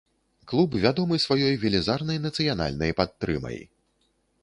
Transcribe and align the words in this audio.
Клуб 0.51 0.69
вядомы 0.85 1.19
сваёй 1.25 1.55
велізарнай 1.65 2.19
нацыянальнай 2.25 2.91
падтрымай. 3.03 3.65